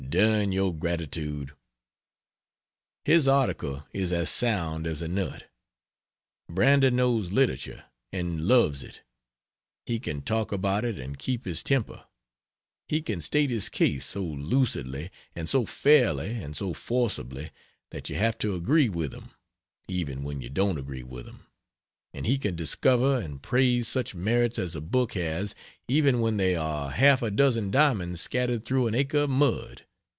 Dern 0.11 0.51
your 0.51 0.73
gratitude! 0.75 1.53
His 3.05 3.29
article 3.29 3.87
is 3.93 4.11
as 4.11 4.29
sound 4.29 4.85
as 4.85 5.01
a 5.01 5.07
nut. 5.07 5.49
Brander 6.49 6.91
knows 6.91 7.31
literature, 7.31 7.85
and 8.11 8.45
loves 8.45 8.83
it; 8.83 9.03
he 9.85 9.99
can 10.01 10.21
talk 10.21 10.51
about 10.51 10.83
it 10.83 10.99
and 10.99 11.17
keep 11.17 11.45
his 11.45 11.63
temper; 11.63 12.03
he 12.89 13.01
can 13.01 13.21
state 13.21 13.49
his 13.49 13.69
case 13.69 14.05
so 14.05 14.21
lucidly 14.21 15.11
and 15.33 15.47
so 15.47 15.65
fairly 15.65 16.43
and 16.43 16.57
so 16.57 16.73
forcibly 16.73 17.51
that 17.91 18.09
you 18.09 18.17
have 18.17 18.37
to 18.39 18.53
agree 18.53 18.89
with 18.89 19.13
him, 19.13 19.29
even 19.87 20.23
when 20.23 20.41
you 20.41 20.49
don't 20.49 20.77
agree 20.77 21.03
with 21.03 21.25
him; 21.25 21.45
and 22.13 22.25
he 22.25 22.37
can 22.37 22.57
discover 22.57 23.17
and 23.17 23.43
praise 23.43 23.87
such 23.87 24.13
merits 24.13 24.59
as 24.59 24.75
a 24.75 24.81
book 24.81 25.13
has, 25.13 25.55
even 25.87 26.19
when 26.19 26.35
they 26.35 26.53
are 26.53 26.91
half 26.91 27.21
a 27.21 27.31
dozen 27.31 27.71
diamonds 27.71 28.19
scattered 28.19 28.65
through 28.65 28.87
an 28.87 28.95
acre 28.95 29.19
of 29.19 29.29
mud. 29.29 29.85